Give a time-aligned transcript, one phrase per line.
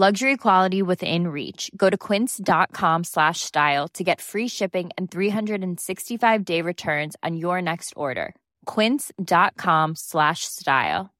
[0.00, 1.72] Luxury quality within reach.
[1.76, 7.94] Go to quince.com slash style to get free shipping and 365-day returns on your next
[7.96, 8.36] order.
[8.64, 11.10] quince.com slash style.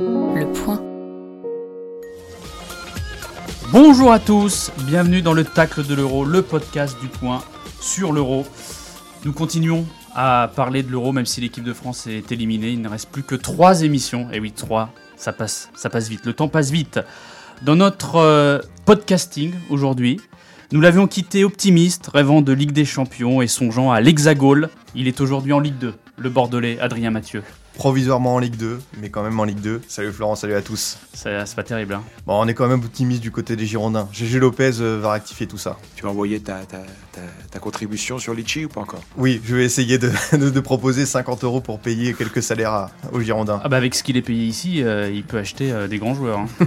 [0.00, 0.82] Le point.
[3.72, 7.42] Bonjour à tous, bienvenue dans le Tacle de l'Euro, le podcast du point
[7.80, 8.44] sur l'Euro.
[9.24, 12.72] Nous continuons à parler de l'Euro, même si l'équipe de France est éliminée.
[12.72, 14.28] Il ne reste plus que trois émissions.
[14.30, 14.90] Et oui, trois,
[15.22, 16.26] ça passe, ça passe vite.
[16.26, 16.98] Le temps passe vite.
[17.62, 20.20] Dans notre euh, podcasting aujourd'hui,
[20.72, 24.68] nous l'avions quitté optimiste, rêvant de Ligue des Champions et songeant à l'Hexagone.
[24.96, 27.44] Il est aujourd'hui en Ligue 2, le Bordelais Adrien Mathieu.
[27.74, 29.80] Provisoirement en Ligue 2, mais quand même en Ligue 2.
[29.88, 30.98] Salut Florent, salut à tous.
[31.14, 34.08] Ça- C'est pas terrible, hein Bon, on est quand même optimiste du côté des Girondins.
[34.12, 35.78] GG Lopez euh, va rectifier tout ça.
[35.96, 36.78] Tu vas envoyer ta, ta,
[37.12, 39.00] ta, ta contribution sur Litchi ou pas encore?
[39.16, 42.90] Oui, je vais essayer de, de- de proposer 50 euros pour payer quelques salaires à-
[43.12, 43.60] aux Girondins.
[43.64, 46.14] Ah bah avec ce qu'il est payé ici, euh, il peut acheter euh, des grands
[46.14, 46.40] joueurs.
[46.40, 46.46] hein.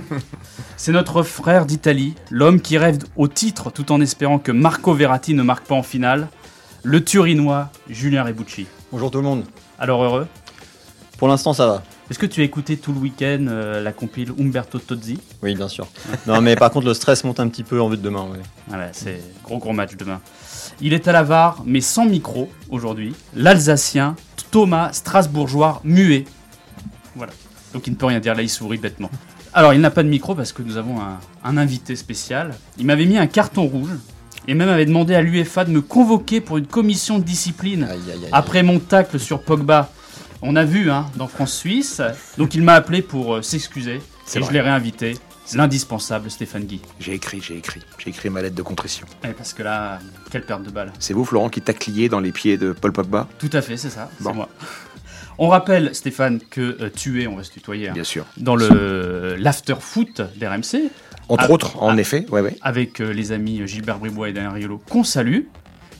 [0.78, 5.34] C'est notre frère d'Italie, l'homme qui rêve au titre tout en espérant que Marco Verratti
[5.34, 6.28] ne marque pas en finale,
[6.84, 8.68] le Turinois Julien Rebucci.
[8.92, 9.44] Bonjour tout le monde.
[9.80, 10.28] Alors heureux?
[11.18, 11.84] Pour l'instant, ça va.
[12.10, 15.68] Est-ce que tu as écouté tout le week-end euh, la compile Umberto Tozzi Oui, bien
[15.68, 15.88] sûr.
[16.28, 18.24] non, mais par contre, le stress monte un petit peu en vue de demain.
[18.32, 18.40] ouais.
[18.68, 20.20] Voilà, c'est gros gros match demain.
[20.82, 23.16] Il est à la VAR, mais sans micro aujourd'hui.
[23.36, 24.16] L'Alsacien
[24.52, 26.26] Thomas Strasbourgeois muet.
[27.16, 27.32] Voilà.
[27.74, 29.10] Donc il ne peut rien dire, là il sourit bêtement.
[29.54, 32.56] Alors il n'a pas de micro parce que nous avons un, un invité spécial.
[32.78, 33.90] Il m'avait mis un carton rouge
[34.48, 38.00] et même avait demandé à l'UEFA de me convoquer pour une commission de discipline Aïe,
[38.12, 38.30] aïe, aïe.
[38.32, 39.90] après mon tacle sur Pogba.
[40.42, 42.02] On a vu hein, dans France-Suisse.
[42.38, 44.54] Donc il m'a appelé pour euh, s'excuser C'est et je vrai.
[44.56, 45.18] l'ai réinvité.
[45.54, 46.82] L'indispensable Stéphane Guy.
[47.00, 47.80] J'ai écrit, j'ai écrit.
[48.00, 49.06] J'ai écrit ma lettre de contrition.
[49.24, 50.00] Eh, parce que là,
[50.32, 50.92] quelle perte de balle.
[50.98, 53.92] C'est vous, Florent, qui tacliez dans les pieds de Paul Pogba Tout à fait, c'est
[53.92, 54.50] ça, c'est moi.
[55.38, 58.26] On rappelle, Stéphane, que euh, tu es, on va se tutoyer, hein, Bien sûr.
[58.38, 60.90] dans le l'after-foot d'RMC,
[61.30, 62.00] Entre Ah, autres, en ah.
[62.00, 62.56] effet, ouais, ouais.
[62.62, 65.42] avec euh, les amis Gilbert Bribois et Daniel Riolo, qu'on salue.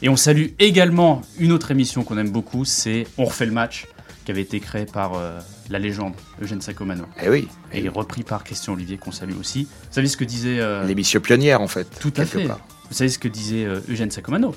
[0.02, 3.86] Et on salue également une autre émission qu'on aime beaucoup, c'est On refait le match,
[4.26, 7.48] qui avait été créé par euh, la légende Eugène Sacomano, Eh oui.
[7.72, 9.64] et repris par Christian Olivier, qu'on salue aussi.
[9.66, 10.60] Vous savez ce que disait...
[10.60, 11.88] euh, L'émission pionnière, en fait.
[12.00, 12.46] Tout à fait.
[12.48, 12.60] part.
[12.90, 14.56] Vous savez ce que disait euh, Eugène Sacomano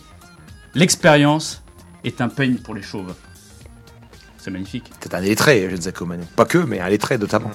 [0.75, 1.63] L'expérience
[2.05, 3.15] est un peigne pour les chauves.
[4.39, 4.91] C'est magnifique.
[5.01, 6.15] C'est un lettré, je ne sais comment.
[6.37, 7.51] Pas que, mais un lettré notamment.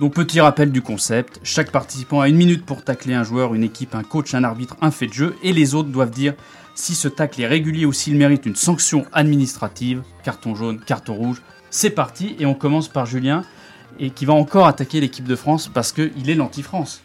[0.00, 3.62] Donc petit rappel du concept, chaque participant a une minute pour tacler un joueur, une
[3.62, 6.34] équipe, un coach, un arbitre, un fait de jeu, et les autres doivent dire
[6.74, 11.42] si ce tacle est régulier ou s'il mérite une sanction administrative, carton jaune, carton rouge.
[11.70, 13.44] C'est parti, et on commence par Julien,
[13.98, 17.02] et qui va encore attaquer l'équipe de France parce qu'il est l'anti-France.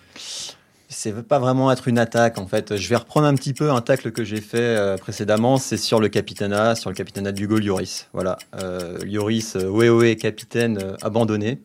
[0.91, 2.75] Ça veut pas vraiment être une attaque en fait.
[2.75, 5.57] Je vais reprendre un petit peu un tacle que j'ai fait euh, précédemment.
[5.57, 8.07] C'est sur le capitanat, sur le capitanat d'Hugo Lloris.
[8.11, 11.61] Voilà, euh, Lloris, euh, ouais, capitaine euh, abandonné.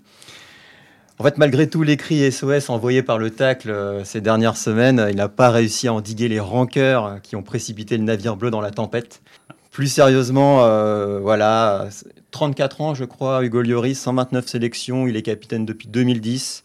[1.21, 5.07] En fait, malgré tous les cris SOS envoyés par le tacle euh, ces dernières semaines,
[5.09, 8.61] il n'a pas réussi à endiguer les rancœurs qui ont précipité le navire bleu dans
[8.61, 9.23] la tempête.
[9.71, 11.89] Plus sérieusement, euh, voilà,
[12.33, 16.65] 34 ans, je crois, Hugo Lloris, 129 sélections, il est capitaine depuis 2010.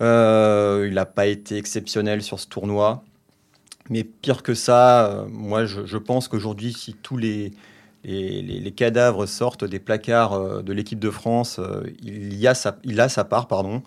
[0.00, 3.02] Euh, il n'a pas été exceptionnel sur ce tournoi.
[3.90, 7.52] Mais pire que ça, moi je, je pense qu'aujourd'hui, si tous les,
[8.06, 12.54] les, les- cadavres sortent des placards euh, de l'équipe de France, euh, il, y a
[12.54, 12.72] sa,
[13.24, 13.48] part.
[13.48, 13.82] pardon.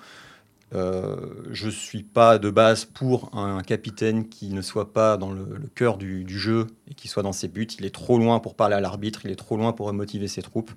[0.75, 1.16] Euh,
[1.50, 5.46] je ne suis pas de base pour un capitaine qui ne soit pas dans le,
[5.74, 7.68] cœur du, jeu et qui soit dans ses buts.
[7.79, 10.41] Il est trop loin pour parler à l'arbitre, il est trop loin pour motiver ses
[10.41, 10.72] troupes.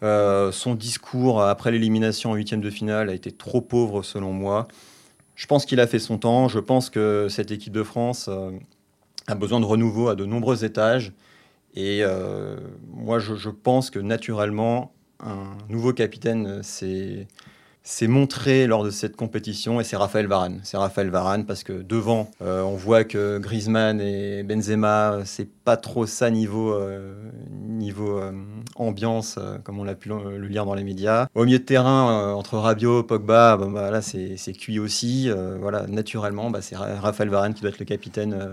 [0.00, 4.68] Son discours après l'élimination en huitième de finale a été trop pauvre selon moi.
[5.34, 6.46] Je pense qu'il a fait son temps.
[6.46, 8.30] Je pense que cette équipe de France
[9.26, 11.12] a besoin de renouveau à de nombreux étages.
[11.78, 12.56] Et euh,
[12.92, 17.28] moi, je, pense que naturellement, un nouveau capitaine euh, s'est
[17.84, 20.60] s'est montré lors de cette compétition et c'est Raphaël Varane.
[20.64, 25.48] C'est Raphaël Varane parce que devant, euh, on voit que Griezmann et Benzema, euh, c'est
[25.48, 27.14] pas trop ça niveau, euh,
[27.62, 28.32] niveau euh,
[28.74, 31.28] ambiance, euh, comme on l'a pu le, lire dans les médias.
[31.36, 35.30] Au milieu de terrain, euh, entre Rabiot, Pogba, bah, là c'est cuit aussi.
[35.30, 38.52] Euh, voilà, naturellement, bah, c'est Ra- Raphaël Varane qui doit être le capitaine euh,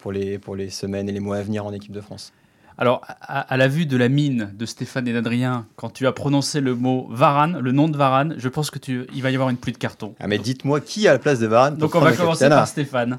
[0.00, 2.32] pour, les, pour les semaines et les mois à venir en équipe de France.
[2.76, 6.12] Alors, à, à la vue de la mine de Stéphane et d'Adrien, quand tu as
[6.12, 9.34] prononcé le mot Varane, le nom de Varane, je pense que tu, il va y
[9.34, 10.14] avoir une pluie de cartons.
[10.18, 13.18] Ah, mais dites-moi qui a la place de Varane Donc on va commencer par Stéphane.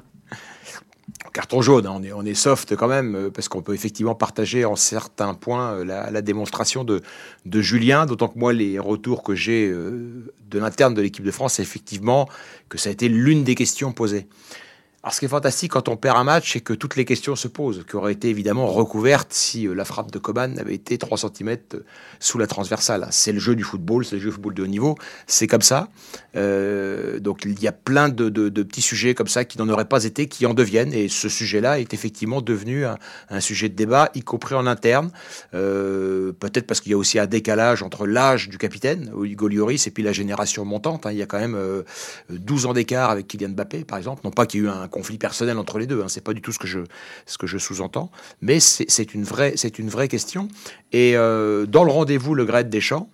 [1.32, 4.14] carton jaune, hein, on, est, on est soft quand même, euh, parce qu'on peut effectivement
[4.14, 7.02] partager en certains points euh, la, la démonstration de,
[7.46, 11.30] de Julien, d'autant que moi, les retours que j'ai euh, de l'interne de l'équipe de
[11.30, 12.28] France, c'est effectivement
[12.68, 14.26] que ça a été l'une des questions posées.
[15.06, 17.36] Alors, ce qui est fantastique quand on perd un match, c'est que toutes les questions
[17.36, 20.98] se posent, qui auraient été évidemment recouvertes si euh, la frappe de Coman avait été
[20.98, 21.58] 3 cm
[22.18, 23.06] sous la transversale.
[23.12, 24.96] C'est le jeu du football, c'est le jeu du football de haut niveau,
[25.28, 25.90] c'est comme ça.
[26.34, 28.28] Euh, donc il y a plein de,
[28.64, 31.78] petits sujets comme ça qui n'en auraient pas été, qui en deviennent, et ce sujet-là
[31.78, 35.12] est effectivement devenu un, sujet de débat, y compris en interne.
[35.54, 39.86] Euh, Peut-être parce qu'il y a aussi un décalage entre l'âge du capitaine, Hugo Lloris,
[39.86, 41.06] et puis la génération montante.
[41.06, 41.12] hein.
[41.12, 41.84] Il y a quand même euh,
[42.28, 44.22] 12 ans d'écart avec Kylian Mbappé, par exemple.
[44.24, 46.08] Non pas qu'il y ait eu un conflit personnel entre les deux, hein.
[46.08, 46.80] c'est pas du tout ce que je,
[47.26, 48.10] ce que je sous-entends,
[48.40, 50.48] mais c'est une, vraie- une vraie question.
[50.92, 53.08] Et euh, dans le rendez-vous Le Gret Deschamps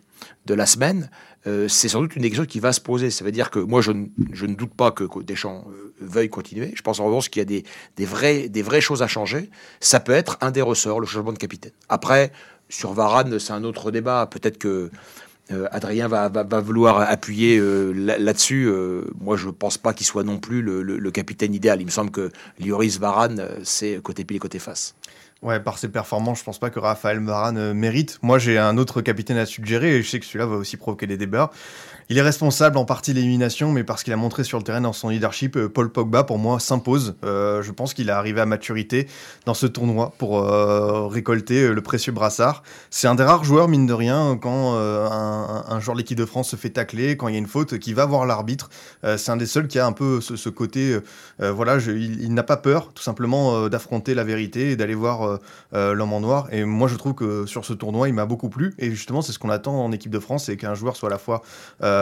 [0.46, 1.10] de la semaine,
[1.48, 3.10] euh, c'est sans doute une des questions qui va se poser.
[3.10, 5.92] Ça veut dire que moi, je, ne- je ne doute pas que, que Deschamps euh,
[6.00, 6.72] veuille continuer.
[6.76, 7.64] Je pense en revanche qu'il y a des,
[7.96, 9.50] des, vrais, des vraies choses à changer.
[9.80, 11.72] Ça peut être un des ressorts, le changement de capitaine.
[11.88, 12.30] Après,
[12.68, 14.28] sur Varane, c'est un autre débat.
[14.30, 14.90] Peut-être que
[15.50, 16.28] euh, Adrien va,
[16.60, 18.66] vouloir appuyer euh, là- là-dessus.
[18.66, 21.80] Euh, moi, je ne pense pas qu'il soit non plus le, capitaine idéal.
[21.80, 24.94] Il me semble que Lloris Varane, c'est côté pile et côté face.
[25.42, 28.20] Ouais, par ses performances, je pense pas que Raphaël Varane mérite.
[28.22, 31.08] Moi, j'ai un autre capitaine à suggérer et je sais que celui-là va aussi provoquer
[31.08, 31.50] des débats.
[32.12, 34.82] Il est responsable en partie de l'élimination, mais parce qu'il a montré sur le terrain
[34.82, 37.14] dans son leadership, euh, Paul Pogba, pour moi, s'impose.
[37.24, 39.08] Euh, je pense qu'il est arrivé à maturité
[39.46, 42.64] dans ce tournoi pour euh, récolter le précieux brassard.
[42.90, 46.50] C'est un des rares joueurs, mine de rien, quand un, joueur de l'équipe de France
[46.50, 48.68] se fait tacler, quand il y a une faute, qui va voir l'arbitre.
[49.02, 50.98] C'est un des seuls qui a un peu ce, côté,
[51.38, 55.38] voilà, il, n'a pas peur, tout simplement, d'affronter la vérité et d'aller voir
[55.72, 56.48] l'homme en noir.
[56.52, 58.74] Et moi, je trouve que sur ce tournoi, il m'a beaucoup plu.
[58.78, 61.12] Et justement, c'est ce qu'on attend en équipe de France, c'est qu'un joueur soit à
[61.12, 61.42] la fois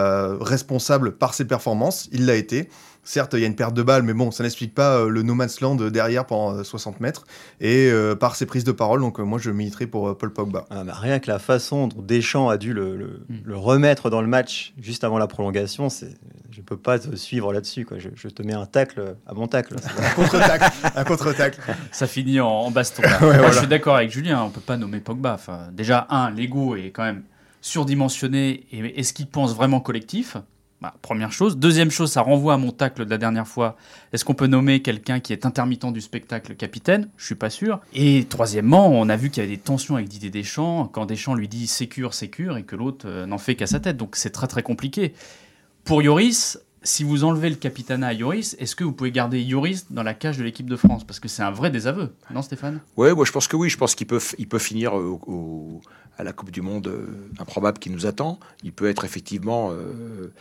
[0.00, 2.08] euh, responsable par ses performances.
[2.12, 2.68] Il l'a été.
[3.02, 5.22] Certes, il y a une perte de balle, mais bon, ça n'explique pas euh, le
[5.22, 7.24] no man's land derrière pendant euh, 60 mètres.
[7.58, 10.30] Et euh, par ses prises de parole, donc euh, moi, je militerai pour euh, Paul
[10.34, 10.66] Pogba.
[10.68, 13.34] Ah, bah, rien que la façon dont Deschamps a dû le, le- Mm.
[13.44, 16.14] le remettre dans le match juste avant la prolongation, c'est,
[16.50, 17.86] je peux pas te suivre là-dessus.
[17.86, 17.98] Quoi.
[17.98, 19.76] Je, je te mets un tacle à mon tacle.
[19.98, 21.60] Un contre-tacle, un contre-tacle.
[21.92, 23.02] Ça finit en, en baston.
[23.02, 23.08] là.
[23.20, 23.50] Ouais, Moi, voilà.
[23.52, 25.32] Je suis d'accord avec Julien, on peut pas nommer Pogba.
[25.34, 27.22] Enfin, déjà, un, l'ego est quand même
[27.60, 28.66] surdimensionné.
[28.72, 30.36] Et est-ce qu'il pense vraiment collectif
[30.80, 31.56] Bah, Première chose.
[31.58, 33.76] Deuxième chose, ça renvoie à mon tacle de la dernière fois.
[34.12, 37.08] Est-ce qu'on peut nommer quelqu'un qui est intermittent du spectacle capitaine?
[37.16, 37.80] Je suis pas sûr.
[37.92, 41.34] Et troisièmement, on a vu qu'il y avait des tensions avec Didier Deschamps quand Deschamps
[41.34, 43.96] lui dit sécure, sécure et que l'autre euh, n'en fait qu'à sa tête.
[43.96, 45.14] Donc c'est très très compliqué.
[45.84, 49.86] Pour Yoris, si vous enlevez le capitanat à Yoris, est-ce que vous pouvez garder Yoris
[49.90, 51.04] dans la cage de l'équipe de France?
[51.04, 52.80] Parce que c'est un vrai désaveu, non Stéphane?
[52.96, 53.68] Ouais, moi je pense que oui.
[53.68, 54.18] Je pense qu'il peut,
[54.58, 54.92] finir
[56.18, 57.06] à la Coupe du Monde euh,
[57.38, 58.38] improbable qui nous attend.
[58.62, 60.32] Il peut être effectivement euh,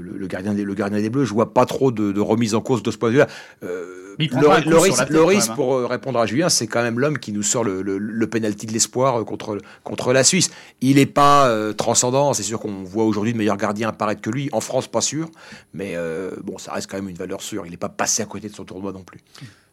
[0.00, 1.24] le, le gardien des, le gardien des Bleus.
[1.24, 3.28] Je vois pas trop de, de remise en cause de ce point de vue-là.
[3.62, 5.54] Euh, tête, quand même, hein.
[5.54, 8.26] pour euh, répondre à Julien, c'est quand même l'homme qui nous sort le, le, le
[8.26, 10.50] penalty de l'espoir euh, contre, contre la Suisse.
[10.80, 12.32] Il n'est pas euh, transcendant.
[12.34, 14.48] C'est sûr qu'on voit aujourd'hui de meilleurs gardiens apparaître que lui.
[14.52, 15.30] En France, pas sûr.
[15.72, 17.64] Mais euh, bon, ça reste quand même une valeur sûre.
[17.64, 19.20] Il n'est pas passé à côté de son tournoi non plus.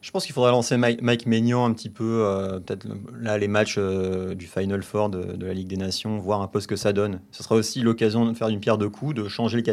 [0.01, 2.87] Je pense qu'il faudrait lancer Mike, Mike Maignan un petit peu, euh, peut-être
[3.19, 6.47] là les matchs euh, du Final Four de, de la Ligue des Nations, voir un
[6.47, 7.19] peu ce que ça donne.
[7.31, 9.63] Ce sera aussi l'occasion de faire une pierre de coups, de changer le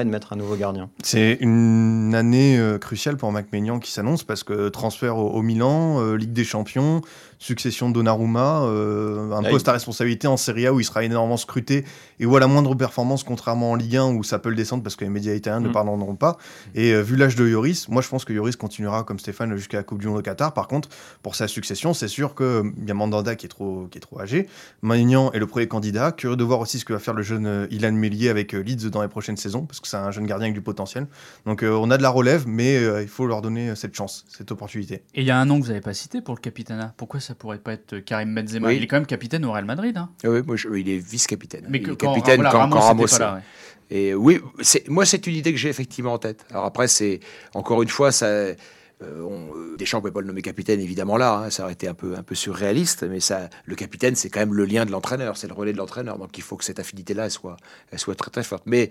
[0.00, 0.88] et de mettre un nouveau gardien.
[1.02, 5.42] C'est une année euh, cruciale pour Mac Maignan qui s'annonce parce que transfert au, au
[5.42, 7.02] Milan, euh, Ligue des Champions,
[7.42, 11.04] succession de Donnarumma, euh, un Ah, poste à responsabilité en Serie A où il sera
[11.04, 11.84] énormément scruté
[12.20, 14.82] et où à la moindre performance, contrairement en Ligue 1 où ça peut le descendre
[14.82, 15.72] parce que les médias italiens ne Mm.
[15.72, 16.36] pardonneront pas.
[16.74, 19.78] Et euh, vu l'âge de Yoris, moi je pense que Yoris continuera comme Stéphane jusqu'à
[19.78, 20.54] la Coupe du Monde au Qatar.
[20.54, 20.88] Par contre,
[21.22, 24.20] pour sa succession, c'est sûr qu'il y a Mandanda qui est trop, qui est trop
[24.20, 24.48] âgé.
[24.82, 26.12] Maignan est le premier candidat.
[26.12, 28.58] Curieux de voir aussi ce que va faire le jeune euh, Ilan Mélier avec euh,
[28.62, 31.06] Leeds dans les prochaines saisons parce que c'est un jeune gardien avec du potentiel.
[31.46, 33.94] Donc euh, on a de la relève, mais euh, il faut leur donner euh, cette
[33.94, 35.02] chance, cette opportunité.
[35.14, 36.94] Et il y a un nom que vous n'avez pas cité pour le capitanat.
[36.96, 38.76] Pourquoi ça pourrait pas être Karim Benzema Oui.
[38.76, 39.96] Il est quand même capitaine au Real Madrid.
[39.96, 40.10] Hein.
[40.24, 41.66] Oui, moi, je- il est vice-capitaine.
[41.68, 43.40] Mais il est quand, capitaine voilà, quand, Ramos quand Ramos pas là, ouais.
[43.90, 44.40] Et oui,
[44.88, 46.46] moi, c'est une idée que j'ai effectivement en tête.
[46.50, 47.20] Alors après, c'est
[47.54, 48.54] encore une fois, ça, euh,
[49.02, 51.88] on- euh, Deschamps ne pouvait pas le nommer capitaine, évidemment là, hein, ça aurait été
[51.88, 54.92] un peu, un peu surréaliste, mais ça, le capitaine, c'est quand même le lien de
[54.92, 57.56] l'entraîneur, c'est le relais de l'entraîneur, donc il faut que cette affinité-là, elle soit,
[57.90, 58.62] elle soit très très forte.
[58.64, 58.88] Mais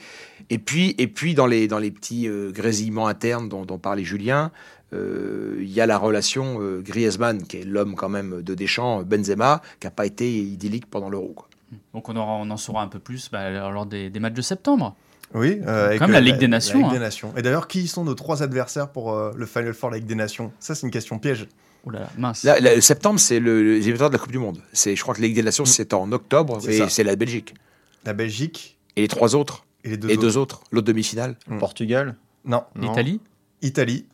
[0.52, 4.04] et puis, et puis dans les, dans les petits euh, grésillements internes dont, dont parlait
[4.04, 4.52] Julien.
[4.94, 9.04] Euh, Il y a la relation euh, Griezmann, qui est l'homme quand même de Deschamps,
[9.04, 11.36] Benzema, qui n'a pas été idyllique pendant l'Euro.
[11.94, 14.42] Donc on, aura, on en saura un peu plus bah, lors des, des matchs de
[14.42, 14.96] septembre.
[15.34, 16.94] Oui, euh, avec, Comme la euh, Ligue des Nations, Ligue hein.
[16.94, 17.34] des Nations.
[17.38, 20.16] Et d'ailleurs, qui sont nos trois adversaires pour euh, le Final Four la Ligue des
[20.16, 20.52] Nations?
[20.60, 21.48] Ça, c'est une question piège.
[21.86, 22.44] Oh là là, mince.
[22.44, 24.60] Là, là, septembre, c'est le, les éliminatoires de la Coupe du Monde.
[24.74, 26.90] C'est, je crois que la Ligue des Nations, c'est en octobre, C'est et ça.
[26.90, 27.56] c'est la Belgique.
[28.06, 30.22] La Belgique Et les trois autres, et les deux et autres.
[30.22, 31.38] deux autres, l'autre demi-finale.
[31.48, 31.58] Mm.
[31.60, 32.16] Portugal?
[32.46, 32.90] Non, Non.
[32.90, 33.22] L'Italie
[33.62, 34.06] Italie.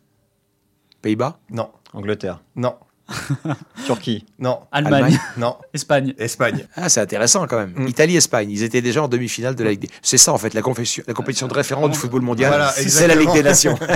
[1.01, 2.75] Pays-Bas Non, Angleterre, non,
[3.85, 5.19] Turquie, non, Allemagne, Allemagne.
[5.37, 6.13] non, Espagne.
[6.17, 6.67] Espagne.
[6.75, 7.73] Ah, c'est intéressant quand même.
[7.75, 7.87] Mm.
[7.87, 10.61] Italie-Espagne, ils étaient déjà en demi-finale de la Ligue des C'est ça en fait, la,
[10.61, 12.49] compétition- la compétition de référence du football mondial.
[12.49, 13.77] Voilà, c'est la Ligue des Nations.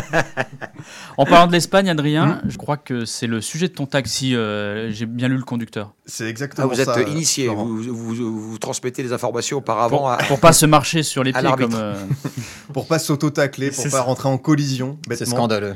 [1.18, 2.50] En parlant de l'Espagne, Adrien, Mm.
[2.50, 4.34] je crois que c'est le sujet de ton taxi.
[4.36, 5.94] euh, J'ai bien lu le conducteur.
[6.06, 6.98] C'est Ah, exactement vous êtes ça.
[6.98, 10.66] euh, initié, vous, vous, vous- vous transmettez les informations auparavant Pour, à- pour pas se
[10.66, 11.76] marcher sur les pieds comme.
[11.76, 11.94] euh,
[12.74, 14.02] Pour pas s'auto-tacler, pour pas ça.
[14.02, 14.98] rentrer en collision.
[15.12, 15.76] c'est scandaleux.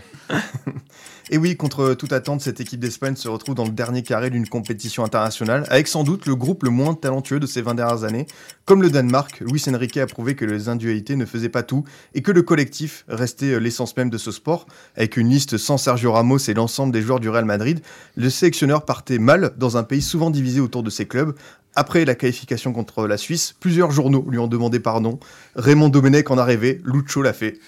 [1.31, 4.47] Et oui, contre toute attente, cette équipe d'Espagne se retrouve dans le dernier carré d'une
[4.47, 8.27] compétition internationale, avec sans doute le groupe le moins talentueux de ces 20 dernières années.
[8.65, 12.21] Comme le Danemark, Luis Enrique a prouvé que les individualités ne faisaient pas tout et
[12.21, 14.67] que le collectif restait euh, l'essence même de ce sport.
[14.95, 17.81] Avec une liste sans Sergio Ramos et l'ensemble des joueurs du Real Madrid,
[18.15, 21.33] le sélectionneur partait mal dans un pays souvent divisé autour de ses clubs.
[21.73, 25.19] Après la qualification contre la Suisse, plusieurs journaux lui ont demandé pardon.
[25.55, 27.59] Raymond Domenech en a rêvé, Lucho l'a fait.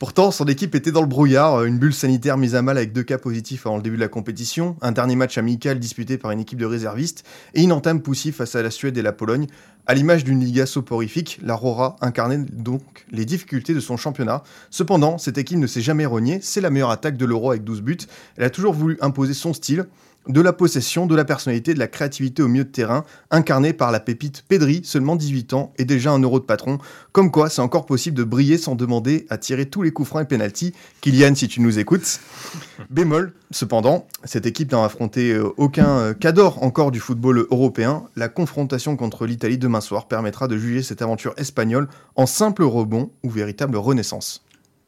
[0.00, 3.02] Pourtant, son équipe était dans le brouillard, une bulle sanitaire mise à mal avec deux
[3.02, 6.40] cas positifs avant le début de la compétition, un dernier match amical disputé par une
[6.40, 9.46] équipe de réservistes et une entame poussive face à la Suède et la Pologne.
[9.86, 14.42] À l'image d'une Liga soporifique, la Rora incarnait donc les difficultés de son championnat.
[14.70, 17.82] Cependant, cette équipe ne s'est jamais reniée, c'est la meilleure attaque de l'Euro avec 12
[17.82, 17.98] buts.
[18.38, 19.84] Elle a toujours voulu imposer son style,
[20.28, 23.90] de la possession, de la personnalité, de la créativité au milieu de terrain, incarné par
[23.90, 26.78] la pépite Pedri, seulement 18 ans et déjà un euro de patron.
[27.12, 30.22] Comme quoi, c'est encore possible de briller sans demander à tirer tous les coups francs
[30.22, 30.74] et pénalty.
[31.00, 32.20] Kylian, si tu nous écoutes.
[32.90, 38.04] Bémol, cependant, cette équipe n'a affronté euh, aucun euh, cador encore du football européen.
[38.14, 43.10] La confrontation contre l'Italie demain soir permettra de juger cette aventure espagnole en simple rebond
[43.22, 44.44] ou véritable renaissance.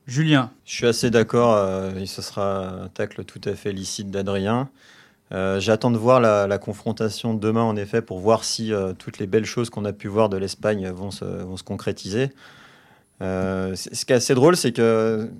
[0.07, 4.11] Julien, Je suis assez d'accord, euh, et ce sera un tacle tout à fait licite
[4.11, 4.69] d'Adrien.
[5.33, 9.19] Euh, J'attends de voir la, la confrontation demain, en effet, pour voir si euh, toutes
[9.19, 12.31] les belles choses qu'on a pu voir de l'Espagne vont se, concrétiser.
[13.23, 15.31] Euh, ce qui est assez drôle, c'est que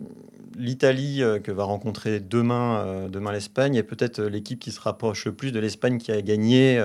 [0.57, 5.59] l'Italie que va rencontrer demain, l'Espagne est peut-être l'équipe qui se rapproche le plus de
[5.59, 6.81] l'Espagne qui a gagné.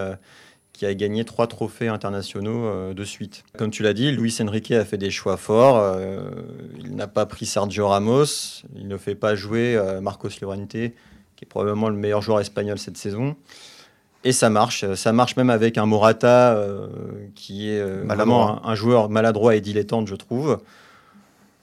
[0.73, 3.43] qui a gagné trois trophées internationaux de suite.
[3.57, 5.99] Comme tu l'as dit, Luis Enrique a fait des choix forts.
[6.79, 8.63] il n'a pas pris Sergio Ramos.
[8.75, 10.77] Il ne fait pas jouer Marcos Llorente,
[11.37, 13.37] qui est probablement le meilleur joueur espagnol cette saison.
[14.25, 14.83] Et ça marche.
[14.95, 16.87] Ça marche même avec un Morata euh,
[17.35, 18.15] qui est euh, Maladroit.
[18.15, 20.59] vraiment un, un joueur maladroit et dilettante, je trouve.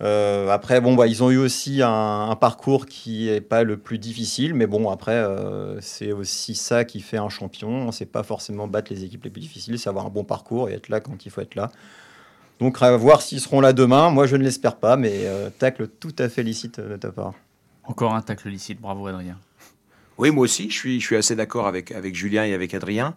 [0.02, 3.76] Euh, après, bon, bah, ils ont eu aussi un, un parcours qui est pas le
[3.76, 7.93] plus difficile, mais bon, après, euh, c'est aussi ça qui fait un champion.
[7.93, 10.75] C'est pas forcément battre les équipes les plus difficiles, c'est avoir un bon parcours et
[10.75, 11.71] être là quand il faut être là.
[12.61, 14.11] Donc, à voir s'ils seront là demain.
[14.11, 17.35] Moi, je ne l'espère pas, mais euh, tacle tout à fait licite de ta part.
[17.85, 18.81] encore un tacle licite.
[18.81, 19.38] Bravo, Adrien.
[20.18, 23.14] Oui, moi aussi, je suis, je suis assez d'accord avec, avec Julien et avec Adrien.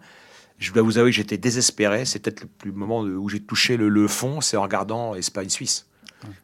[0.58, 2.04] Je dois vous avouer que j'étais désespéré.
[2.04, 5.86] C'est peut-être le plus moment où j'ai touché le, le fond, c'est en regardant Espagne-Suisse.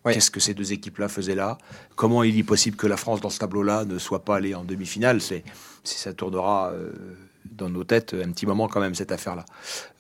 [0.05, 0.15] Ouais.
[0.15, 1.59] Qu'est-ce que ces deux équipes-là faisaient là?
[1.97, 4.63] Comment il est possible que la France, dans ce tableau-là, ne soit pas allée en
[4.63, 5.21] demi-finale?
[5.21, 5.43] C'est
[5.83, 6.93] si ça tournera euh,
[7.45, 9.45] dans nos têtes un petit moment quand même cette affaire-là.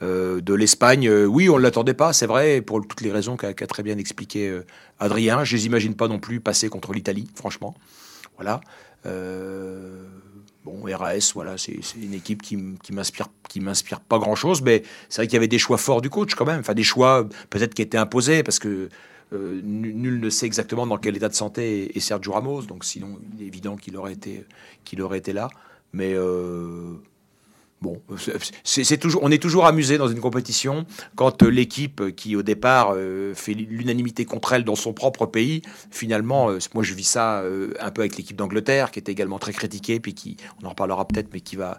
[0.02, 3.37] Euh, de l'Espagne, euh, oui, on ne l'attendait pas, c'est vrai, pour toutes les raisons
[3.37, 4.61] qu'a très bien expliqué
[5.00, 5.42] Adrien.
[5.42, 7.75] Je les imagine pas non plus passer contre l'Italie, franchement.
[8.37, 8.61] Voilà.
[10.64, 15.35] Bon, RAS, voilà, c'est une équipe qui, m'inspire, pas grand chose, mais c'est vrai qu'il
[15.35, 17.99] y avait des choix forts du coach quand même, enfin des choix peut-être qui étaient
[17.99, 18.88] imposés parce que
[19.35, 23.18] euh, nul ne sait exactement dans quel état de santé est, Sergio Ramos, donc sinon
[23.37, 24.47] il est évident qu'il aurait été,
[24.85, 25.50] qu'il aurait été là,
[25.92, 26.94] mais euh,
[27.84, 28.00] Bon,
[28.64, 30.86] c'est toujours, on est toujours amusé dans une compétition
[31.16, 35.60] quand euh, l'équipe qui au départ euh, fait l'unanimité contre elle dans son propre pays,
[35.90, 37.44] finalement, euh, moi je vis ça
[37.80, 41.06] un peu avec l'équipe d'Angleterre qui était également très critiquée, puis qui, on en reparlera
[41.06, 41.78] peut-être, mais qui va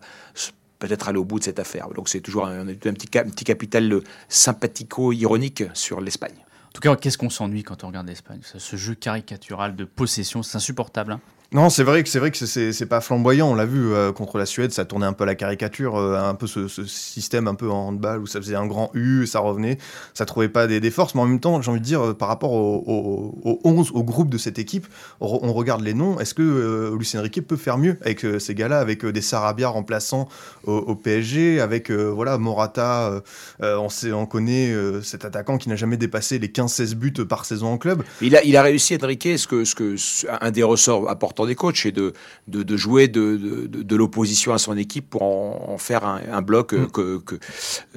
[0.77, 1.89] peut-être aller au bout de cette affaire.
[1.95, 6.35] Donc c'est toujours un, petit, capital sympathico-ironique sur l'Espagne.
[6.67, 8.41] En tout cas, qu'est-ce qu'on s'ennuie quand on regarde l'Espagne?
[8.43, 11.13] Ce jeu caricatural de possession, c'est insupportable.
[11.13, 11.21] hein.
[11.52, 13.50] Non, c'est vrai que c'est vrai que c'est- pas flamboyant.
[13.50, 16.18] On l'a vu euh, contre la Suède, ça tournait un peu à la caricature, euh,
[16.20, 19.40] un peu ce, système un peu en handball où ça faisait un grand U, ça
[19.40, 19.78] revenait,
[20.14, 21.16] ça trouvait pas des, des forces.
[21.16, 23.92] Mais en même temps, j'ai envie de dire, euh, par rapport au, au, au 11,
[23.94, 24.88] au groupe de cette équipe,
[25.22, 26.20] on, re- on regarde les noms.
[26.20, 30.28] Est-ce que Lucien Riquet peut faire mieux avec ces gars-là, avec des Sarabia remplaçants
[30.66, 33.22] au, PSG, avec voilà Morata,
[33.62, 34.74] on, sait, on connaît
[35.04, 38.04] cet attaquant qui n'a jamais dépassé les 15-16 buts par saison en club.
[38.22, 39.96] Il a, il a réussi, Enrique, ce que, ce que,
[40.42, 41.10] un des ressorts
[41.46, 42.13] des coachs, c'est de,
[42.48, 43.36] de, de jouer de,
[43.68, 46.92] de, l'opposition à son équipe pour en, en faire un, un bloc euh, Mm.
[46.92, 47.36] que- que-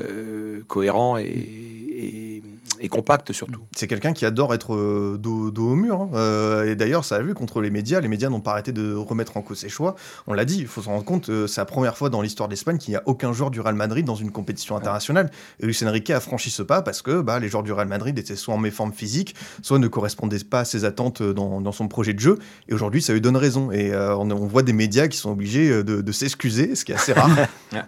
[0.01, 2.43] euh, cohérent et, et,
[2.81, 3.61] et compacte surtout.
[3.77, 6.01] C'est quelqu'un qui adore être euh, dos, dos au mur.
[6.03, 6.11] hein.
[6.15, 8.01] Euh, et d'ailleurs, ça a vu contre les médias.
[8.01, 9.95] Les médias n'ont pas arrêté de remettre en cause ses choix.
[10.27, 12.49] On l'a dit, il faut s'en rendre compte, euh, c'est la première fois dans l'histoire
[12.49, 15.31] d'Espagne qu'il n'y a aucun joueur du Real Madrid dans une compétition internationale.
[15.61, 18.19] Et Luis Enrique a franchi ce pas parce que bah, les joueurs du Real Madrid
[18.19, 21.89] étaient soit en méforme physique, soit ne correspondaient pas à ses attentes dans, dans son
[21.89, 22.39] projet de jeu.
[22.69, 23.71] Et aujourd'hui, ça lui donne raison.
[23.73, 26.93] Et euh, on, on voit des médias qui sont obligés de, de s'excuser, ce qui
[26.93, 27.31] est assez rare.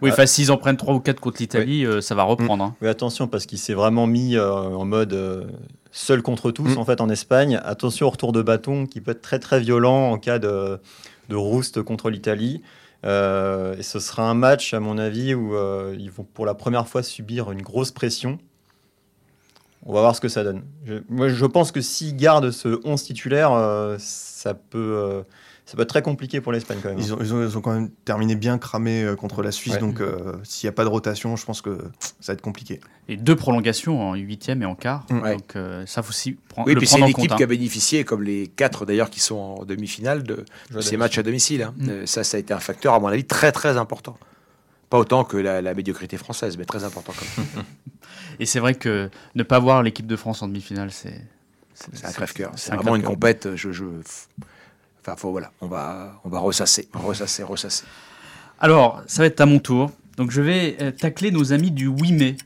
[0.02, 2.62] Oui, enfin, s'ils en prennent 3 ou 4 contre l'Italie, euh, ça va reprendre.
[2.62, 2.74] hein.
[2.82, 5.44] Oui, attention, parce qu'il s'est vraiment mis euh, en mode euh,
[5.92, 6.78] seul contre tous, Mm.
[6.78, 7.60] en fait, en Espagne.
[7.64, 10.78] Attention au retour de bâton qui peut être très très violent en cas de,
[11.28, 12.62] de rouste contre l'Italie.
[13.04, 16.54] Euh, et ce sera un match, à mon avis, où euh, ils vont pour la
[16.54, 18.38] première fois subir une grosse pression.
[19.86, 20.62] On va voir ce que ça donne.
[20.84, 25.24] Je, moi, je pense que s'ils gardent ce 11 titulaire, euh, ça, peut,
[25.70, 26.98] ça peut être très compliqué pour l'Espagne quand même.
[26.98, 29.74] Ils ont, ils, ont, ils ont quand même terminé bien cramés euh, contre la Suisse.
[29.74, 29.78] Ouais.
[29.78, 31.78] Donc, euh, s'il n'y a pas de rotation, je pense que
[32.18, 32.80] ça va être compliqué.
[33.08, 35.06] Et deux prolongations en huitième et en quart.
[35.10, 35.20] Mm.
[35.20, 35.36] Ouais.
[35.36, 37.24] Donc euh, ça faut aussi prendre, Oui, le puis c'est prendre une en compte.
[37.24, 37.36] équipe hein.
[37.36, 41.18] qui a bénéficié, comme les quatre d'ailleurs qui sont en demi-finale, de, de ces matchs
[41.18, 41.62] à domicile.
[41.62, 41.74] hein.
[41.76, 41.88] Mm.
[41.88, 44.18] Euh, Ça, ça a été un facteur, à mon avis, très très important.
[44.88, 47.64] Pas autant que la, la médiocrité française, mais très important quand même.
[48.40, 51.20] Et c'est vrai que ne pas voir l'équipe de France en demi-finale, c'est
[51.74, 52.50] C'est un crève-cœur.
[52.56, 53.54] C'est vraiment une compète.
[53.54, 53.84] Je, je...
[55.00, 57.84] Enfin, faut, voilà, on va, on va ressasser, ressasser, ressasser.
[58.58, 59.90] Alors, ça va être à mon tour.
[60.16, 62.36] Donc, je vais euh, tacler nos amis du 8 mai.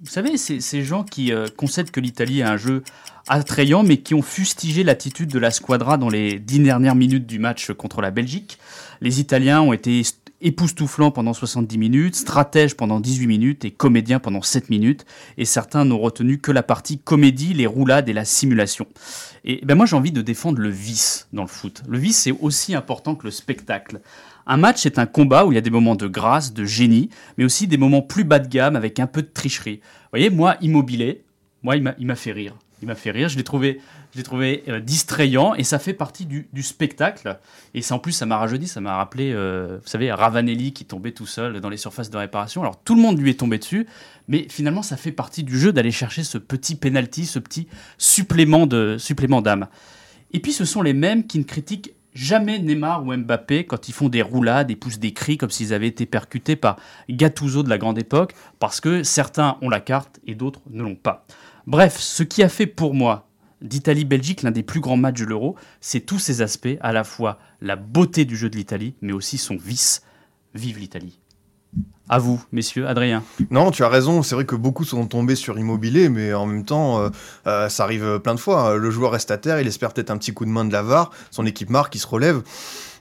[0.00, 2.82] Vous savez, ces gens qui euh, concèdent que l'Italie a un jeu
[3.28, 7.38] attrayant, mais qui ont fustigé l'attitude de la squadra dans les dix dernières minutes du
[7.38, 8.58] match contre la Belgique.
[9.00, 10.02] Les Italiens ont été
[10.40, 15.04] est- époustouflants pendant 70 minutes, stratèges pendant 18 minutes et comédiens pendant 7 minutes.
[15.36, 18.86] Et certains n'ont retenu que la partie comédie, les roulades et la simulation.
[19.44, 21.82] Et ben moi, j'ai envie de défendre le vice dans le foot.
[21.88, 24.00] Le vice, c'est aussi important que le spectacle.
[24.46, 27.10] Un match, c'est un combat où il y a des moments de grâce, de génie,
[27.36, 29.80] mais aussi des moments plus bas de gamme avec un peu de tricherie.
[29.82, 31.22] Vous voyez, moi, Immobilier,
[31.62, 32.56] moi, il m'a fait rire.
[32.80, 33.80] Il m'a fait rire, je l'ai trouvé,
[34.14, 37.38] je trouvé euh, distrayant et ça fait partie du, du spectacle.
[37.74, 40.84] Et ça, en plus, ça m'a rajeuni, ça m'a rappelé, euh, vous savez, Ravanelli qui
[40.84, 42.62] tombait tout seul dans les surfaces de réparation.
[42.62, 43.86] Alors tout le monde lui est tombé dessus,
[44.28, 47.66] mais finalement, ça fait partie du jeu d'aller chercher ce petit penalty, ce petit
[47.96, 49.66] supplément de supplément d'âme.
[50.32, 53.92] Et puis, ce sont les mêmes qui ne critiquent jamais Neymar ou Mbappé quand ils
[53.92, 56.76] font des roulades et poussent des cris comme s'ils avaient été percutés par
[57.08, 60.96] Gattuso de la grande époque, parce que certains ont la carte et d'autres ne l'ont
[60.96, 61.26] pas.
[61.68, 63.28] Bref, ce qui a fait pour moi
[63.60, 67.38] d'Italie-Belgique l'un des plus grands matchs de l'Euro, c'est tous ces aspects, à la fois
[67.60, 70.00] la beauté du jeu de l'Italie, mais aussi son vice.
[70.54, 71.20] Vive l'Italie.
[72.08, 73.22] À vous, messieurs, Adrien.
[73.50, 74.22] Non, tu as raison.
[74.22, 77.10] C'est vrai que beaucoup sont tombés sur Immobilier, mais en même temps, euh,
[77.46, 78.78] euh, ça arrive plein de fois.
[78.78, 80.82] Le joueur reste à terre, il espère peut-être un petit coup de main de la
[80.82, 81.10] VAR.
[81.30, 82.42] Son équipe marque, il se relève.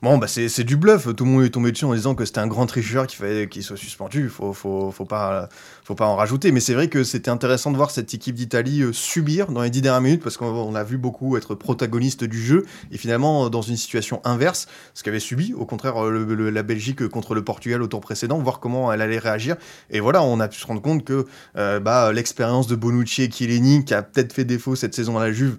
[0.03, 1.07] Bon, bah c'est du bluff.
[1.15, 3.47] Tout le monde est tombé dessus en disant que c'était un grand tricheur qu'il fallait
[3.47, 4.29] qu'il soit suspendu.
[4.29, 5.49] Faut, faut, faut pas,
[5.83, 6.51] faut pas en rajouter.
[6.51, 9.71] Mais c'est vrai que c'était intéressant de voir cette équipe d'Italie euh, subir dans les
[9.71, 13.45] dix dernières minutes parce qu'on on a vu beaucoup être protagoniste du jeu et finalement
[13.45, 17.43] euh, dans une situation inverse, ce qu'avait subi au contraire euh, la Belgique contre le
[17.43, 19.55] Portugal au tour précédent, voir comment elle allait réagir.
[19.89, 23.83] Et voilà, on a pu se rendre compte que bah, l'expérience de Bonucci et Chiellini
[23.83, 25.57] qui a peut-être fait défaut cette saison à la Juve.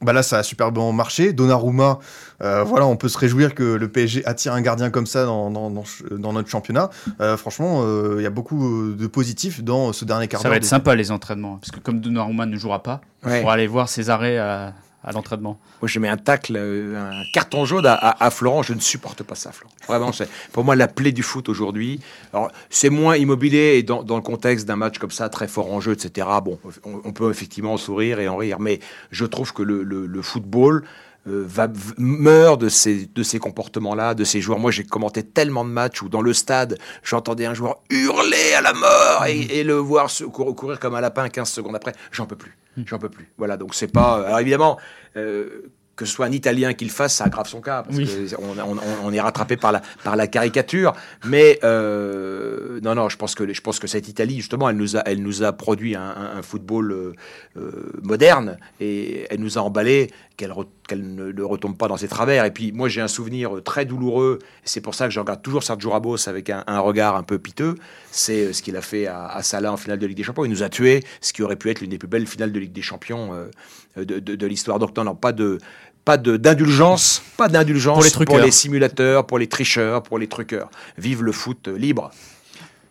[0.00, 1.32] Bah là, ça a superbement marché.
[1.32, 1.98] Donnarumma,
[2.40, 5.50] euh, voilà, on peut se réjouir que le PSG attire un gardien comme ça dans,
[5.50, 5.82] dans, dans,
[6.12, 6.88] dans notre championnat.
[7.20, 10.52] Euh, franchement, euh, il y a beaucoup de positifs dans ce dernier quart Ça d'heure.
[10.52, 13.40] va être des- sympa les entraînements, parce que comme Donnarumma ne jouera pas, Ouais.
[13.40, 14.72] pour aller voir ses arrêts à,
[15.08, 15.58] à l'entraînement.
[15.80, 18.62] Moi, je mets un tacle, euh, un carton jaune à, à- Florent.
[18.62, 19.72] Je ne supporte pas ça, Florent.
[19.88, 22.00] Vraiment, c'est pour moi la plaie du foot aujourd'hui.
[22.34, 25.80] Alors, c'est moins immobilier et dans, le contexte d'un match comme ça, très fort en
[25.80, 26.28] jeu, etc.
[26.44, 30.84] Bon, on, peut effectivement sourire et en rire, mais je trouve que le, football
[31.26, 34.58] euh, va, meurt de ces, de ces comportements-là, de ces joueurs.
[34.58, 38.60] Moi, j'ai commenté tellement de matchs où dans le stade, j'entendais un joueur hurler à
[38.60, 41.94] la mort et, le voir se cour- courir comme un lapin 15 secondes après.
[42.12, 42.58] J'en peux plus.
[42.86, 43.30] J'en peux plus.
[43.38, 44.26] Voilà, donc c'est pas.
[44.26, 44.78] Alors évidemment,
[45.16, 48.08] euh, que ce soit un Italien qui le fasse, ça aggrave son cas, parce Oui.
[48.36, 50.92] qu'on on, est rattrapé par la, par la caricature.
[51.24, 54.96] Mais euh, non, non, je pense que je pense que cette Italie, justement, elle nous
[54.96, 57.12] a, elle nous a produit un, un- un football euh,
[57.56, 61.96] euh, moderne et elle nous a emballé qu'elle re- qu'elle ne, ne retombe pas dans
[61.96, 62.44] ses travers.
[62.44, 64.40] Et puis moi, j'ai un souvenir très douloureux.
[64.64, 67.38] C'est pour ça que je regarde toujours Sergio Ramos avec un, un regard un peu
[67.38, 67.76] piteux.
[68.10, 70.44] C'est euh, ce qu'il a fait à, à Salah en finale de Ligue des Champions.
[70.44, 72.58] Il nous a tué, ce qui aurait pu être l'une des plus belles finales de
[72.58, 74.80] Ligue des Champions euh, de, de- de l'histoire.
[74.80, 75.58] Donc non, non, pas de
[76.04, 78.52] pas d'indulgence, pas d'indulgence Pour les truqueurs.
[78.52, 80.70] simulateurs, pour les tricheurs, pour les truqueurs.
[80.96, 82.10] Vive le foot euh, libre.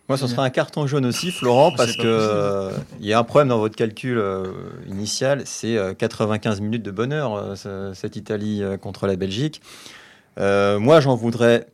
[0.09, 3.23] Moi, ce sera un carton jaune aussi, Florent, parce que euh, il y a un
[3.23, 4.45] problème dans votre calcul euh,
[4.87, 9.61] initial, c'est euh, 95 minutes de bonheur, euh, ce- cette Italie euh, contre la Belgique.
[10.39, 11.67] Euh, moi, j'en voudrais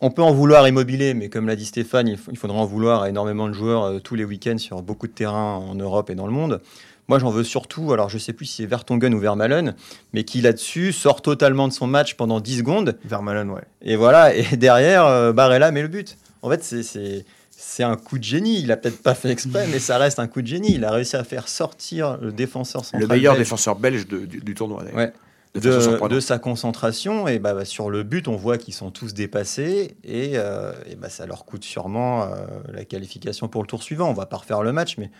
[0.00, 3.02] on peut en vouloir immobilier, mais comme l'a dit Stéphane, il, il faudra en vouloir
[3.02, 6.14] à énormément de joueurs euh, tous les week-ends sur beaucoup de terrains en Europe et
[6.16, 6.60] dans le monde.
[7.06, 9.74] Moi, j'en veux surtout, alors je sais plus si c'est Vertonghen ou Vermalen,
[10.12, 12.98] mais qui là-dessus sort totalement de son match pendant 10 secondes.
[13.04, 13.62] Vermaelen, ouais.
[13.82, 16.16] Et voilà, et derrière, euh, Barella met le but.
[16.42, 17.24] En fait, c'est-
[17.66, 18.60] c'est un coup de génie.
[18.60, 20.74] Il a peut-être pas fait exprès, mais ça reste un coup de génie.
[20.74, 24.26] Il a réussi à faire sortir le défenseur central Le meilleur belge défenseur belge de-
[24.26, 24.84] du, du tournoi.
[24.94, 25.12] Ouais.
[25.54, 27.26] De sa concentration.
[27.28, 29.96] Et bah, bah, sur le but, on voit qu'ils sont tous dépassés.
[30.04, 34.10] Et, euh, et bah, ça leur coûte sûrement euh, la qualification pour le tour suivant.
[34.10, 35.10] On va pas refaire le match, mais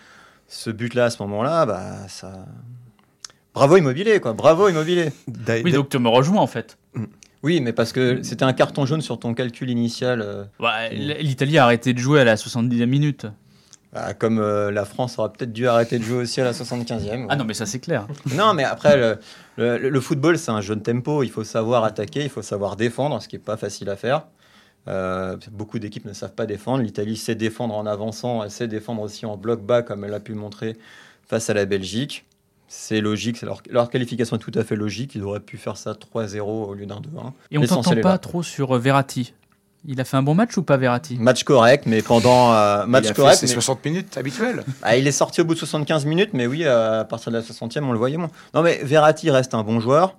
[0.49, 2.45] ce but-là, à ce moment-là, bah, ça.
[3.55, 4.33] Bravo Immobilier, quoi.
[4.33, 5.13] Bravo Immobilier.
[5.65, 6.77] Oui, donc tu me rejoins en fait.
[7.45, 10.21] Oui, mais parce que c'était un carton jaune sur ton calcul initial.
[10.23, 10.45] euh,
[11.21, 13.27] L'Italie a arrêté de jouer à la 70e minute.
[13.93, 17.27] bah, comme euh, la France aura peut-être dû arrêter de jouer aussi à la 75e.
[17.29, 18.09] Ah non, mais ça c'est clair.
[18.35, 19.19] Non, mais après, le,
[19.59, 21.23] le- le football, c'est un jeune tempo.
[21.23, 24.27] Il faut savoir attaquer, il faut savoir défendre, ce qui n'est pas facile à faire.
[24.89, 26.83] Euh, beaucoup d'équipes ne savent pas défendre.
[26.83, 30.21] L'Italie sait défendre en avançant, elle sait défendre aussi en bloc bas, comme elle a
[30.21, 30.77] pu le montrer
[31.27, 32.25] face à la Belgique.
[32.69, 35.15] C'est logique, c'est leur, leur qualification est tout à fait logique.
[35.15, 37.33] Ils auraient pu faire ça 3-0 au lieu d'un 2-1.
[37.51, 39.35] Et on t'entend pas trop sur euh, Verratti.
[39.87, 41.19] Il a fait un bon match ou pas Verratti?
[41.19, 42.55] Match correct, mais pendant.
[42.55, 43.39] euh, match il a correct.
[43.41, 44.65] fait ses mais- 60 minutes habituelles.
[44.83, 47.43] Ah, il est sorti au bout de 75 minutes, mais oui, à partir de la
[47.43, 48.31] 60e, on le voyait moins.
[48.55, 50.17] Non, mais Verratti reste un bon joueur,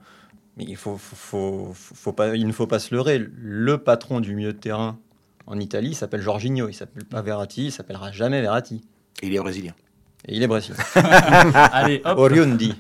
[0.56, 3.18] mais il, faut, faut, faut- faut- faut pas, il ne faut pas se leurrer.
[3.42, 5.00] Le patron du milieu de terrain
[5.48, 8.84] en Italie, s'appelle Jorginho, il s'appelle pas Verratti, il s'appellera jamais Verratti.
[9.24, 9.74] Et il est brésilien.
[10.28, 10.78] Et il est brésilien.
[10.96, 12.18] Allez, hop.
[12.18, 12.74] Oriundi.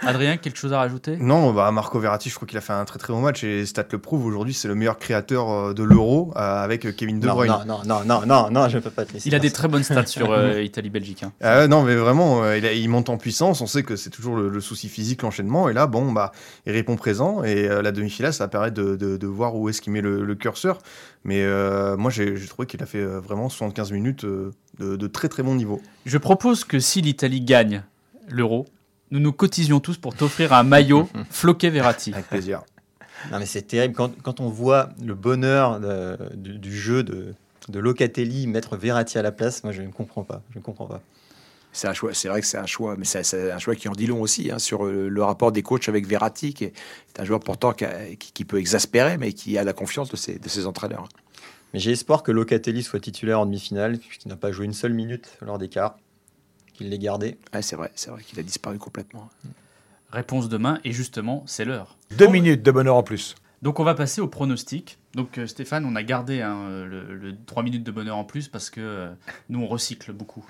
[0.00, 1.16] Adrien, quelque chose à rajouter?
[1.18, 3.66] Non, bah Marco Verratti, je crois qu'il a fait un très très bon match et
[3.66, 4.24] Stat le prouve.
[4.26, 7.52] Aujourd'hui, c'est le meilleur créateur euh, de l'Euro euh, avec euh, Kevin De Non, Bruyne.
[7.66, 9.48] non, non, non, non, non, non, je ne peux pas te laisser Il a des
[9.48, 9.54] ça.
[9.56, 11.24] très bonnes stats sur euh, Italie-Belgique.
[11.24, 11.32] hein.
[11.42, 13.60] Ah non, mais vraiment, euh, il, a- il monte en puissance.
[13.60, 15.68] On sait que c'est toujours le, le souci physique, l'enchaînement.
[15.68, 16.30] Et là, bon, bah,
[16.64, 17.42] il répond présent.
[17.42, 20.00] Et euh, la demi-finale, ça va permettre de, de- de voir où est-ce qu'il met
[20.00, 20.78] le, le curseur.
[21.28, 25.06] Mais euh, moi, j'ai trouvé qu'il a fait euh, vraiment 75 minutes euh, de, de
[25.08, 25.82] très très bon niveau.
[26.06, 27.82] Je propose que si l'Italie gagne
[28.30, 28.64] l'Euro,
[29.10, 32.14] nous nous cotisions tous pour t'offrir un maillot floqué Verratti.
[32.14, 32.62] Avec plaisir.
[33.32, 37.34] Non, mais c'est terrible quand, quand on voit le bonheur de- du, du jeu de,
[37.68, 39.64] de Locatelli mettre Verratti à la place.
[39.64, 40.40] Moi, je ne comprends pas.
[40.54, 41.02] Je ne comprends pas.
[41.78, 42.12] C'est un choix.
[42.12, 44.50] C'est vrai que c'est un choix, mais c'est- un choix qui en dit long aussi
[44.50, 46.72] hein, sur euh, le rapport des coachs avec Verratti, qui est
[47.20, 50.16] un joueur pourtant qui, a- qui- qui peut exaspérer, mais qui a la confiance de
[50.16, 51.08] ses, de ses entraîneurs.
[51.72, 54.92] Mais j'ai espoir que Locatelli soit titulaire en demi-finale, puisqu'il n'a pas joué une seule
[54.92, 55.96] minute lors des quarts,
[56.74, 57.38] qu'il l'ait gardé.
[57.54, 59.28] Ouais, c'est vrai, c'est vrai qu'il a disparu complètement.
[60.10, 61.96] Réponse demain, et justement, c'est l'heure.
[62.16, 63.36] Deux minutes de bonheur en plus.
[63.62, 64.98] Donc on va passer au pronostic.
[65.14, 68.24] Donc euh, Stéphane, on a gardé hein, euh, le, le 3 minutes de bonheur en
[68.24, 69.08] plus parce que euh,
[69.48, 70.44] nous on recycle beaucoup.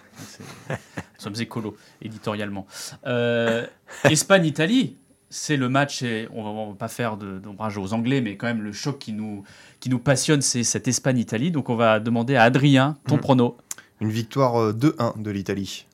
[0.70, 0.76] Nous
[1.18, 2.66] sommes écolos éditorialement.
[3.06, 3.66] Euh,
[4.04, 4.96] Espagne-Italie,
[5.30, 8.36] c'est le match, et on va, on va pas faire de- d'ombrage aux Anglais, mais
[8.36, 9.42] quand même le choc qui nous,
[9.80, 11.50] qui nous passionne, c'est cette Espagne-Italie.
[11.50, 13.20] Donc on va demander à Adrien ton Mhm.
[13.20, 13.56] prono.
[14.00, 15.86] Une victoire euh, 2-1 de l'Italie.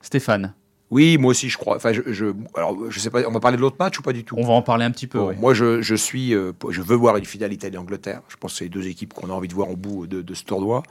[0.00, 0.54] Stéphane,
[0.90, 1.76] Oui, moi aussi, je crois.
[1.76, 3.20] Enfin, je, je- alors, je sais pas.
[3.26, 4.36] On va parler de l'autre match ou pas du tout?
[4.38, 5.18] On va en parler un petit peu.
[5.18, 5.36] Bon, ouais.
[5.36, 8.20] Moi, je, je suis, euh, je veux voir une finale Italie-Angleterre.
[8.28, 10.22] Je pense que c'est les deux équipes qu'on a envie de voir au bout de,
[10.22, 10.82] de ce tournoi.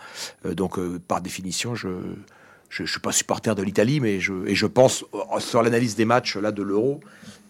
[0.45, 1.89] Euh, donc, euh, par définition, je
[2.69, 5.95] je, je suis pas supporter de l'Italie, mais je et je pense euh, sur l'analyse
[5.95, 6.99] des matchs là de l'Euro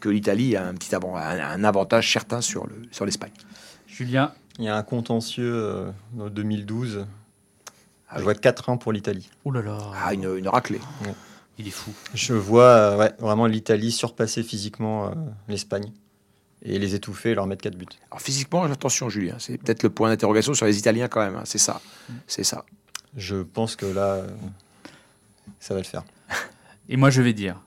[0.02, 3.32] que l'Italie a un petit avant, un, un avantage certain sur le sur l'Espagne.
[3.88, 7.06] Julien, Il y a un contentieux euh, en 2012.
[8.10, 8.24] Ah je oui.
[8.26, 9.30] vois 4-1 pour l'Italie.
[9.46, 10.80] oh là là, Ah, une, une raclée.
[11.58, 11.92] Il est fou.
[12.14, 15.12] Je vois euh, ouais, vraiment l'Italie surpasser physiquement euh,
[15.48, 15.92] l'Espagne
[16.64, 17.86] et les étouffer et leur mettre 4 buts.
[18.10, 21.36] Alors physiquement, attention, Julien, c'est peut-être le point d'interrogation sur les Italiens quand même.
[21.36, 21.82] hein, c'est ça,
[22.28, 22.66] c'est ça.
[23.16, 24.28] Je pense que là, euh,
[25.60, 26.04] ça va le faire.
[26.90, 27.62] Et moi, je vais dire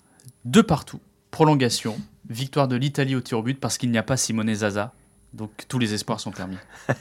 [0.45, 4.17] deux partout, prolongation, victoire de l'Italie au tir au but parce qu'il n'y a pas
[4.17, 4.93] Simone Zaza.
[5.35, 6.57] Donc tous les espoirs sont permis.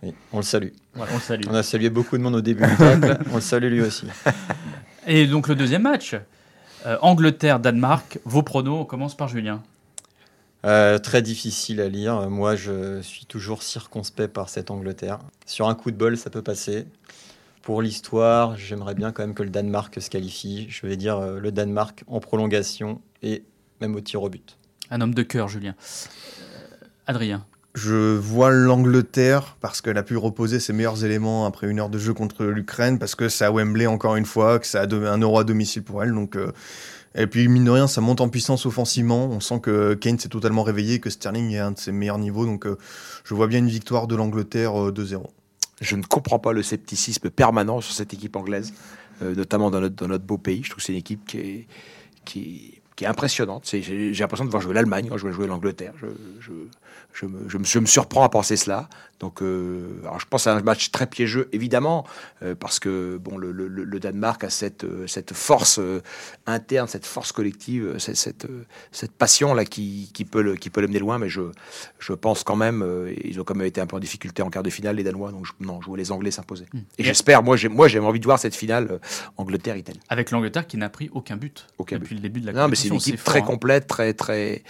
[0.00, 0.68] Oui, on le salue.
[0.94, 1.42] On le salue.
[1.48, 2.72] On a salué beaucoup de monde au début du
[3.32, 4.06] on le salue lui aussi.
[5.10, 6.14] Et donc le deuxième match,
[6.84, 8.18] euh, Angleterre-Danemark.
[8.26, 9.62] Vos pronos, on commence par Julien.
[10.66, 12.28] Euh, très difficile à lire.
[12.28, 15.18] Moi, je suis toujours circonspect par cette Angleterre.
[15.46, 16.86] Sur un coup de bol, ça peut passer.
[17.62, 20.66] Pour l'histoire, j'aimerais bien quand même que le Danemark se qualifie.
[20.68, 23.44] Je vais dire euh, le Danemark en prolongation et
[23.80, 24.58] même au tir au but.
[24.90, 25.74] Un homme de cœur, Julien.
[27.06, 27.46] Adrien.
[27.74, 31.98] Je vois l'Angleterre parce qu'elle a pu reposer ses meilleurs éléments après une heure de
[31.98, 35.18] jeu contre l'Ukraine, parce que c'est à Wembley encore une fois, que à do- un
[35.18, 36.12] euro à domicile pour elle.
[36.12, 36.50] Donc, euh,
[37.14, 39.26] et puis, mine de rien, ça monte en puissance offensivement.
[39.30, 42.18] On sent que Kane s'est totalement réveillé, que Sterling est à un de ses meilleurs
[42.18, 42.46] niveaux.
[42.46, 42.76] Donc, euh,
[43.24, 45.22] je vois bien une victoire de l'Angleterre euh, 2-0.
[45.80, 48.72] Je ne comprends pas le scepticisme permanent sur cette équipe anglaise,
[49.22, 50.62] euh, notamment dans notre, dans notre beau pays.
[50.64, 51.66] Je trouve que c'est une équipe qui est,
[52.24, 53.62] qui, qui est impressionnante.
[53.64, 55.92] J'ai l'impression de voir jouer l'Allemagne quand je vais jouer l'Angleterre.
[56.00, 56.08] Je,
[56.40, 56.50] je,
[57.12, 58.88] je, me, je, me, surprends à penser cela.
[59.20, 62.04] Donc, euh, alors je pense à un match très piégeux, évidemment,
[62.42, 66.02] euh, parce que bon, le, le, le Danemark a cette, euh, cette force euh,
[66.46, 68.46] interne, cette force collective, cette, cette,
[68.90, 71.18] cette passion là qui, qui peut le, qui peut l'amener loin.
[71.18, 71.42] Mais je,
[72.00, 72.84] je pense quand même,
[73.24, 75.30] ils ont quand même été un peu en difficulté en quart de finale les Danois.
[75.30, 76.66] Donc non, je vois les Anglais s'imposer.
[76.98, 78.98] Et j'espère, moi, j'ai, moi, j'ai envie de voir cette finale
[79.36, 80.00] Angleterre-Italie.
[80.08, 82.87] Avec l'Angleterre qui n'a pris aucun but Aucun depuis le début de la Non, mais
[82.88, 83.14] une compétition.
[83.14, 83.46] équipe fort, très hein.
[83.46, 84.62] complète, très, très,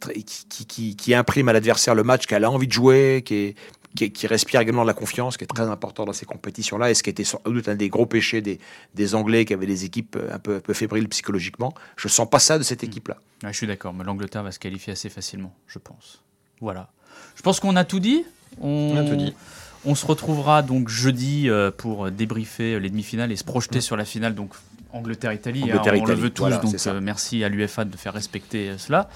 [0.00, 3.22] très- qui, qui, qui, qui imprime à l'adversaire le match, qu'elle a envie de jouer,
[3.24, 3.54] qui, est,
[3.94, 6.90] qui, est- qui respire également de la confiance, qui est très important dans ces compétitions-là,
[6.90, 8.58] et ce qui était sans doute un des gros péchés des,
[8.94, 11.74] des Anglais qui avaient des équipes un peu, un peu fébriles psychologiquement.
[11.96, 13.16] Je sens pas ça de cette équipe-là.
[13.42, 16.22] Ouais, je suis d'accord, mais l'Angleterre va se qualifier assez facilement, je pense.
[16.60, 16.90] Voilà.
[17.36, 18.24] Je pense qu'on a tout dit.
[18.60, 18.92] On...
[18.94, 19.34] On a tout dit.
[19.84, 24.04] On se retrouvera donc jeudi euh, pour débriefer les demi-finales et se projeter sur la
[24.04, 24.36] finale.
[24.36, 24.54] Donc
[24.92, 26.42] Angleterre-Italie, hein, on le veut tous.
[26.42, 29.08] voilà, donc euh, merci à l'UFA de faire respecter euh, cela.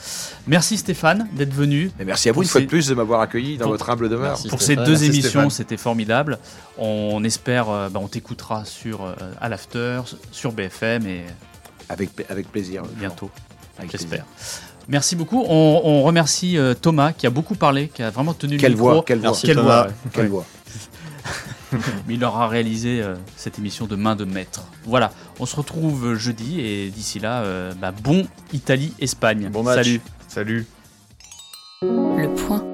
[0.47, 1.91] Merci Stéphane d'être venu.
[2.05, 4.29] Merci à vous une fois de plus de m'avoir accueilli dans pour- votre humble demeure.
[4.31, 4.49] Merci.
[4.49, 6.39] Pour ces deux Merci, émissions, c'était formidable.
[6.79, 10.01] On espère, euh, bah, on t'écoutera sur euh, à l'after,
[10.33, 11.25] sur BFM et
[11.89, 12.83] Avec, avec plaisir.
[12.99, 13.31] bientôt.
[13.93, 14.25] J'espère.
[14.89, 15.45] Merci beaucoup.
[15.49, 18.77] On, on remercie euh, Thomas qui a beaucoup parlé, qui a vraiment tenu Quelle le
[18.79, 18.93] micro.
[18.93, 19.83] voix, quelle voix, Merci Quelle Thomas.
[19.83, 19.93] voix, ouais.
[20.13, 20.29] quelle Ouais.
[20.31, 20.47] voix.
[22.07, 24.65] Mais il aura réalisé euh, cette émission de main de maître.
[24.85, 29.49] Voilà, on se retrouve jeudi et d'ici là, euh, bah, bon Italie-Espagne.
[29.51, 29.85] Bon match.
[29.85, 30.01] Salut.
[30.29, 30.67] Salut.
[31.83, 32.65] Le point.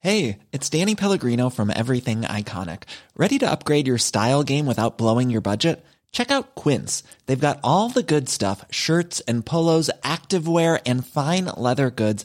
[0.00, 2.82] Hey, it's Danny Pellegrino from Everything Iconic.
[3.16, 5.82] Ready to upgrade your style game without blowing your budget?
[6.14, 7.02] Check out Quince.
[7.26, 12.24] They've got all the good stuff shirts and polos, activewear, and fine leather goods,